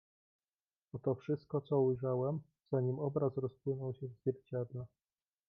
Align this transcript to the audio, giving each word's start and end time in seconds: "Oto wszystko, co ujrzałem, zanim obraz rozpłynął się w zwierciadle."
"Oto 0.93 1.15
wszystko, 1.15 1.61
co 1.61 1.81
ujrzałem, 1.81 2.39
zanim 2.71 2.99
obraz 2.99 3.37
rozpłynął 3.37 3.93
się 3.93 4.07
w 4.07 4.15
zwierciadle." 4.21 4.85